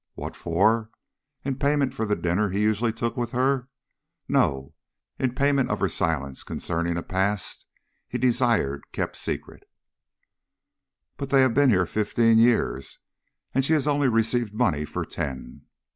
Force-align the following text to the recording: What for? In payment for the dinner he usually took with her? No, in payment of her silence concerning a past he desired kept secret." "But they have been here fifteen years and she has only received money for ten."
What 0.15 0.35
for? 0.35 0.89
In 1.45 1.57
payment 1.59 1.93
for 1.93 2.07
the 2.07 2.15
dinner 2.15 2.49
he 2.49 2.59
usually 2.59 2.91
took 2.91 3.15
with 3.15 3.33
her? 3.33 3.69
No, 4.27 4.73
in 5.19 5.35
payment 5.35 5.69
of 5.69 5.79
her 5.79 5.87
silence 5.89 6.41
concerning 6.41 6.97
a 6.97 7.03
past 7.03 7.67
he 8.07 8.17
desired 8.17 8.83
kept 8.93 9.15
secret." 9.15 9.69
"But 11.17 11.29
they 11.29 11.41
have 11.41 11.53
been 11.53 11.69
here 11.69 11.85
fifteen 11.85 12.39
years 12.39 12.97
and 13.53 13.63
she 13.63 13.73
has 13.73 13.85
only 13.85 14.07
received 14.07 14.55
money 14.55 14.85
for 14.85 15.05
ten." 15.05 15.65